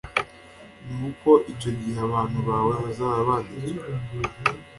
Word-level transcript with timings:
Nuko 0.95 1.29
icyo 1.53 1.69
gihe 1.79 1.97
abantu 2.07 2.37
bawe 2.47 2.73
bazaba 2.83 3.19
banditswe 3.27 3.89